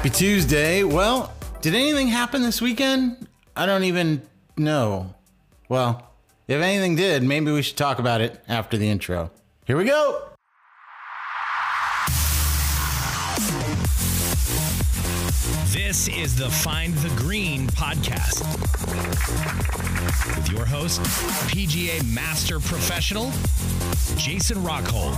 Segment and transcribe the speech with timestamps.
[0.00, 0.82] Happy Tuesday.
[0.82, 3.28] Well, did anything happen this weekend?
[3.54, 4.22] I don't even
[4.56, 5.14] know.
[5.68, 6.10] Well,
[6.48, 9.30] if anything did, maybe we should talk about it after the intro.
[9.66, 10.22] Here we go.
[15.66, 18.40] This is the Find the Green podcast
[20.34, 21.02] with your host,
[21.52, 23.30] PGA Master Professional,
[24.16, 25.14] Jason Rockhold.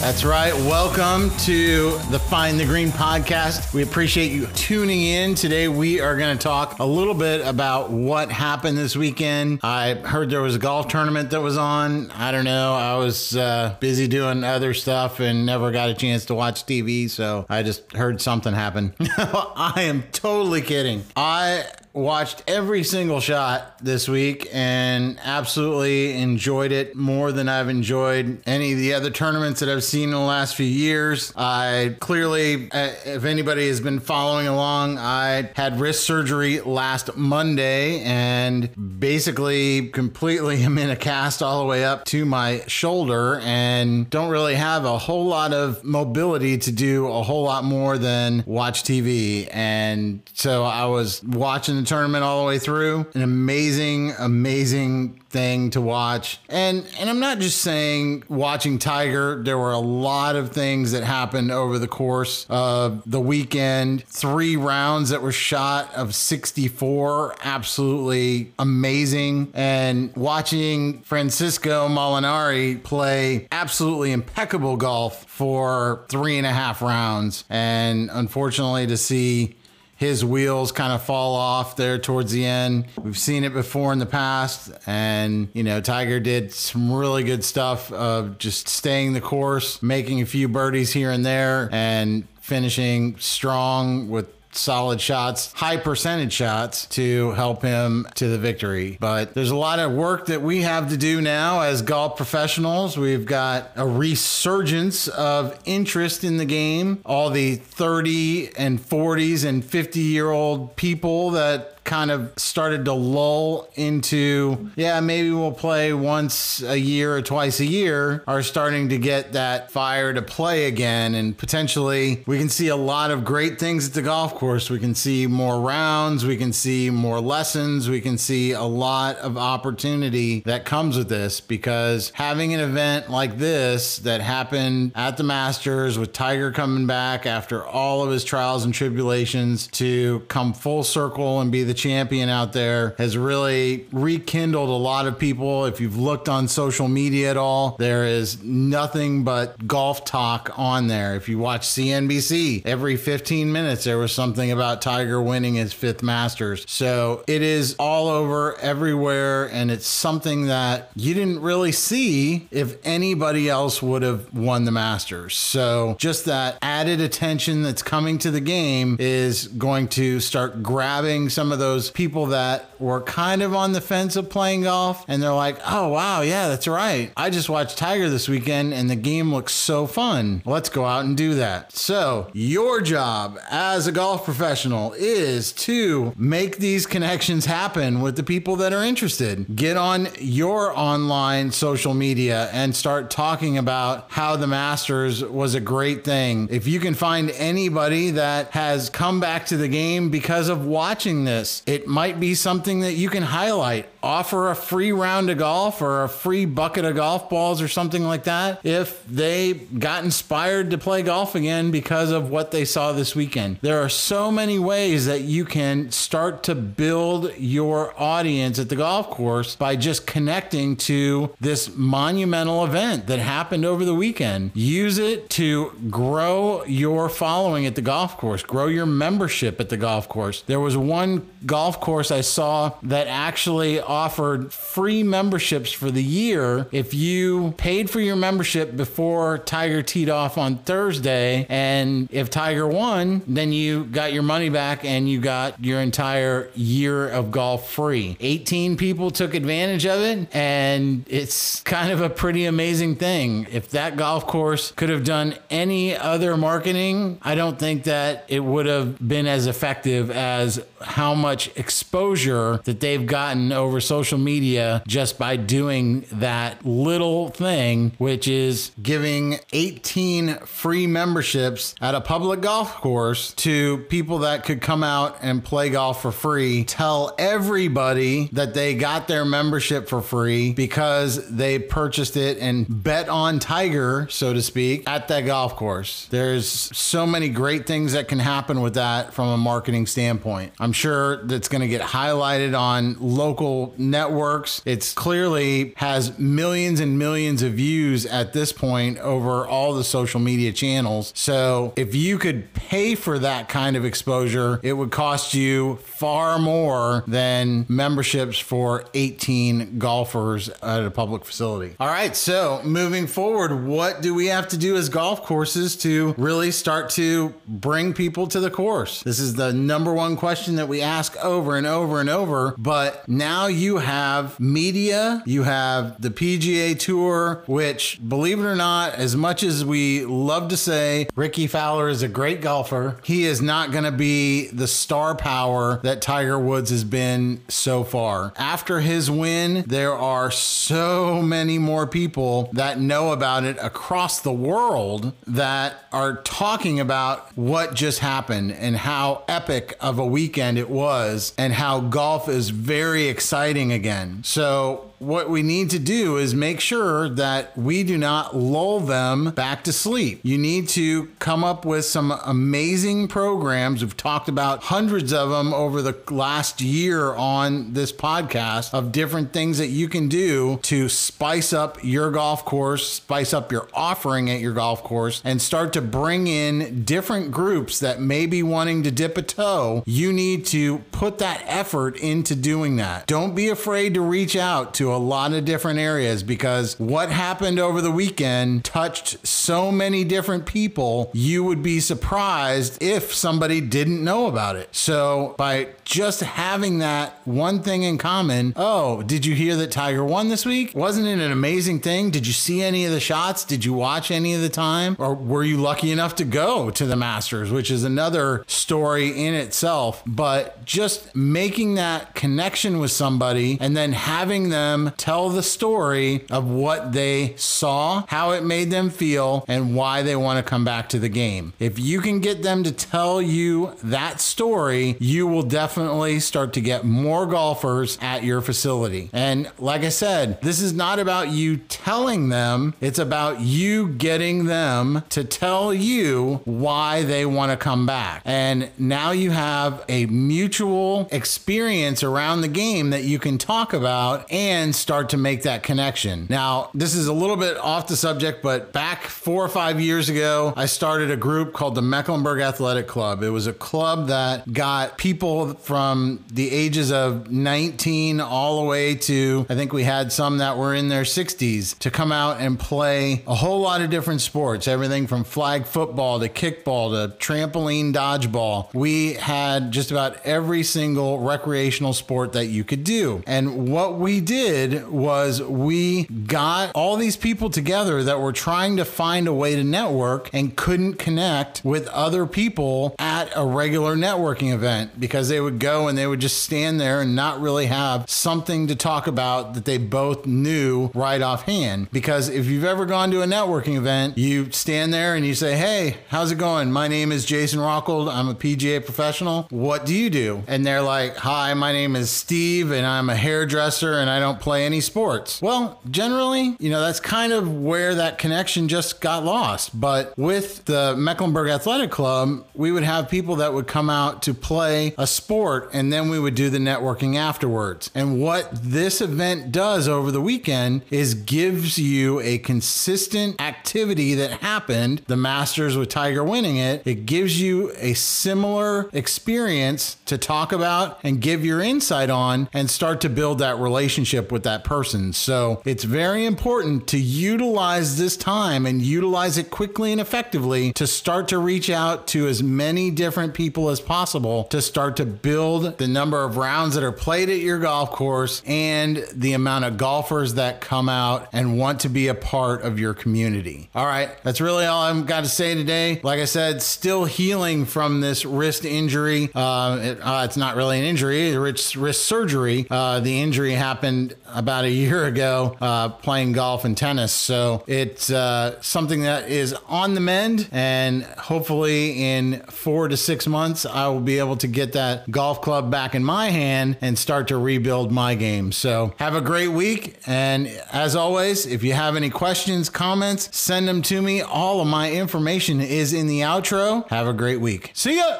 [0.00, 0.54] That's right.
[0.54, 3.72] Welcome to the Find the Green podcast.
[3.74, 5.34] We appreciate you tuning in.
[5.34, 9.60] Today, we are going to talk a little bit about what happened this weekend.
[9.64, 12.10] I heard there was a golf tournament that was on.
[12.12, 12.74] I don't know.
[12.74, 17.10] I was uh, busy doing other stuff and never got a chance to watch TV,
[17.10, 18.94] so I just heard something happen.
[19.00, 21.04] I am totally kidding.
[21.16, 21.64] I
[21.96, 28.72] watched every single shot this week and absolutely enjoyed it more than I've enjoyed any
[28.74, 31.32] of the other tournaments that I've seen in the last few years.
[31.36, 38.02] I clearly, uh, if anybody has been following along, I had wrist surgery last Monday
[38.02, 44.10] and basically completely am in a cast all the way up to my shoulder and
[44.10, 48.44] don't really have a whole lot of mobility to do a whole lot more than
[48.46, 49.48] watch TV.
[49.50, 53.06] And so I was watching tournament all the way through.
[53.14, 56.40] An amazing, amazing thing to watch.
[56.48, 61.04] And and I'm not just saying watching Tiger, there were a lot of things that
[61.04, 64.04] happened over the course of the weekend.
[64.04, 69.50] Three rounds that were shot of 64, absolutely amazing.
[69.54, 77.44] And watching Francisco Molinari play absolutely impeccable golf for three and a half rounds.
[77.50, 79.56] And unfortunately to see
[79.96, 82.86] his wheels kind of fall off there towards the end.
[83.02, 87.42] We've seen it before in the past, and you know, Tiger did some really good
[87.42, 93.16] stuff of just staying the course, making a few birdies here and there, and finishing
[93.18, 98.96] strong with solid shots, high percentage shots to help him to the victory.
[99.00, 102.96] But there's a lot of work that we have to do now as golf professionals.
[102.96, 107.00] We've got a resurgence of interest in the game.
[107.04, 112.92] All the 30 and 40s and 50 year old people that kind of started to
[112.92, 118.90] lull into, yeah, maybe we'll play once a year or twice a year, are starting
[118.90, 121.14] to get that fire to play again.
[121.14, 124.68] And potentially we can see a lot of great things at the golf course.
[124.68, 129.16] We can see more rounds, we can see more lessons, we can see a lot
[129.16, 135.16] of opportunity that comes with this because having an event like this that happened at
[135.16, 140.52] the Masters with Tiger coming back after all of his trials and tribulations to come
[140.52, 145.64] full circle and be the champion out there has really rekindled a lot of people.
[145.66, 150.88] If you've looked on social media at all, there is nothing but golf talk on
[150.88, 151.14] there.
[151.14, 156.02] If you watch CNBC, every 15 minutes there was something about Tiger winning his fifth
[156.02, 156.64] Masters.
[156.68, 162.76] So it is all over everywhere, and it's something that you didn't really see if
[162.84, 165.36] anybody else would have won the Masters.
[165.36, 171.28] So just that added attention that's coming to the game is going to start grabbing
[171.28, 175.20] some of those people that were kind of on the fence of playing golf and
[175.20, 177.10] they're like, oh, wow, yeah, that's right.
[177.16, 180.42] I just watched Tiger this weekend and the game looks so fun.
[180.44, 181.72] Let's go out and do that.
[181.72, 188.22] So, your job as a golf professional is to make these connections happen with the
[188.22, 189.56] people that are interested.
[189.56, 195.60] Get on your online social media and start talking about how the Masters was a
[195.60, 196.46] great thing.
[196.48, 201.24] If you can find anybody that has come back to the game because of watching
[201.24, 203.88] this, it might be something that you can highlight.
[204.02, 208.04] Offer a free round of golf or a free bucket of golf balls or something
[208.04, 212.92] like that if they got inspired to play golf again because of what they saw
[212.92, 213.58] this weekend.
[213.62, 218.76] There are so many ways that you can start to build your audience at the
[218.76, 224.52] golf course by just connecting to this monumental event that happened over the weekend.
[224.54, 229.76] Use it to grow your following at the golf course, grow your membership at the
[229.76, 230.42] golf course.
[230.42, 236.66] There was one golf course I saw that actually offered free memberships for the year
[236.72, 241.46] if you paid for your membership before Tiger teed off on Thursday.
[241.48, 246.50] And if Tiger won, then you got your money back and you got your entire
[246.54, 248.16] year of golf free.
[248.20, 253.46] 18 people took advantage of it, and it's kind of a pretty amazing thing.
[253.50, 258.40] If that golf course could have done any other marketing, I don't think that it
[258.40, 264.82] would have been as effective as how much exposure that they've gotten over social media
[264.86, 272.40] just by doing that little thing, which is giving 18 free memberships at a public
[272.40, 276.64] golf course to people that could come out and play golf for free.
[276.64, 283.08] Tell everybody that they got their membership for free because they purchased it and bet
[283.08, 286.06] on Tiger, so to speak, at that golf course.
[286.10, 290.52] There's so many great things that can happen with that from a marketing standpoint.
[290.58, 294.62] I'm sure that's going to get highlighted on local networks.
[294.64, 300.20] It's clearly has millions and millions of views at this point over all the social
[300.20, 301.12] media channels.
[301.16, 306.38] So if you could pay for that kind of exposure, it would cost you far
[306.38, 311.74] more than memberships for 18 golfers at a public facility.
[311.80, 316.14] All right, so moving forward, what do we have to do as golf courses to
[316.18, 319.02] really start to bring people to the course?
[319.02, 322.54] This is the number one question that we ask over and over and over.
[322.58, 328.94] But now you have media, you have the PGA Tour, which, believe it or not,
[328.94, 333.40] as much as we love to say Rickie Fowler is a great golfer, he is
[333.40, 338.32] not going to be the star power that Tiger Woods has been so far.
[338.36, 344.32] After his win, there are so many more people that know about it across the
[344.32, 350.70] world that are talking about what just happened and how epic of a weekend it
[350.70, 354.22] was and how golf is very exciting again.
[354.24, 359.30] So what we need to do is make sure that we do not lull them
[359.30, 360.20] back to sleep.
[360.22, 363.82] You need to come up with some amazing programs.
[363.82, 369.32] We've talked about hundreds of them over the last year on this podcast of different
[369.32, 374.30] things that you can do to spice up your golf course, spice up your offering
[374.30, 378.82] at your golf course, and start to bring in different groups that may be wanting
[378.82, 379.82] to dip a toe.
[379.86, 383.06] You need to put that effort into doing that.
[383.06, 387.58] Don't be afraid to reach out to a lot of different areas because what happened
[387.58, 394.02] over the weekend touched so many different people, you would be surprised if somebody didn't
[394.02, 394.68] know about it.
[394.74, 400.04] So, by just having that one thing in common, oh, did you hear that Tiger
[400.04, 400.72] won this week?
[400.74, 402.10] Wasn't it an amazing thing?
[402.10, 403.44] Did you see any of the shots?
[403.44, 404.96] Did you watch any of the time?
[404.98, 409.34] Or were you lucky enough to go to the Masters, which is another story in
[409.34, 410.02] itself?
[410.06, 416.48] But just making that connection with somebody and then having them tell the story of
[416.48, 420.88] what they saw, how it made them feel, and why they want to come back
[420.90, 421.52] to the game.
[421.58, 426.60] If you can get them to tell you that story, you will definitely start to
[426.60, 429.10] get more golfers at your facility.
[429.12, 434.46] And like I said, this is not about you telling them, it's about you getting
[434.46, 438.22] them to tell you why they want to come back.
[438.24, 444.30] And now you have a mutual experience around the game that you can talk about
[444.30, 446.26] and start to make that connection.
[446.28, 450.08] Now, this is a little bit off the subject, but back four or five years
[450.08, 453.22] ago, I started a group called the Mecklenburg Athletic Club.
[453.22, 458.94] It was a club that got people from the ages of 19 all the way
[458.94, 462.58] to, I think we had some that were in their 60s to come out and
[462.58, 467.92] play a whole lot of different sports, everything from flag football to kickball to trampoline
[467.92, 468.72] dodgeball.
[468.74, 473.22] We had just about every single recreational sport that you could do.
[473.26, 474.55] And what we did
[474.90, 479.64] was we got all these people together that were trying to find a way to
[479.64, 485.58] network and couldn't connect with other people at a regular networking event because they would
[485.58, 489.54] go and they would just stand there and not really have something to talk about
[489.54, 491.90] that they both knew right offhand.
[491.90, 495.56] Because if you've ever gone to a networking event, you stand there and you say,
[495.56, 496.70] Hey, how's it going?
[496.72, 498.12] My name is Jason Rockhold.
[498.12, 499.46] I'm a PGA professional.
[499.50, 500.42] What do you do?
[500.46, 504.40] And they're like, Hi, my name is Steve and I'm a hairdresser and I don't
[504.40, 505.40] play any sports.
[505.40, 509.78] Well, generally, you know, that's kind of where that connection just got lost.
[509.78, 514.34] But with the Mecklenburg Athletic Club, we would have people that would come out to
[514.34, 517.90] play a sport and then we would do the networking afterwards.
[517.94, 524.42] And what this event does over the weekend is gives you a consistent activity that
[524.42, 526.86] happened, the Masters with Tiger winning it.
[526.86, 532.70] It gives you a similar experience to talk about and give your insight on and
[532.70, 535.12] start to build that relationship with that person.
[535.12, 540.86] So it's very important to utilize this time and utilize it quickly and effectively to
[540.86, 545.78] start to reach out to as many different people as possible to start to build
[545.78, 549.76] the number of rounds that are played at your golf course and the amount of
[549.76, 553.68] golfers that come out and want to be a part of your community.
[553.74, 556.00] All right, that's really all I've got to say today.
[556.02, 559.30] Like I said, still healing from this wrist injury.
[559.34, 562.66] Uh, it, uh, it's not really an injury, it's wrist surgery.
[562.70, 567.12] Uh, the injury happened about a year ago uh, playing golf and tennis.
[567.12, 572.42] So it's uh, something that is on the mend, and hopefully in
[572.86, 576.04] four to six months, I will be able to get that golf club back in
[576.04, 578.52] my hand and start to rebuild my game.
[578.52, 579.98] So have a great week.
[580.06, 584.22] And as always, if you have any questions, comments, send them to me.
[584.22, 586.88] All of my information is in the outro.
[586.90, 587.72] Have a great week.
[587.74, 588.18] See ya.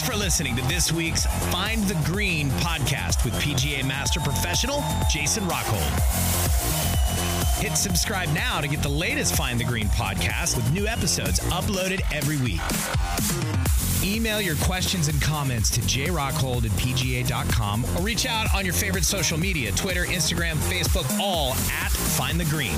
[0.00, 5.44] Thanks for listening to this week's Find the Green podcast with PGA Master Professional Jason
[5.44, 5.90] Rockhold.
[7.60, 12.00] Hit subscribe now to get the latest Find the Green podcast with new episodes uploaded
[12.14, 12.60] every week.
[14.02, 19.04] Email your questions and comments to jrockhold at pga.com or reach out on your favorite
[19.04, 22.76] social media Twitter, Instagram, Facebook, all at Find the Green.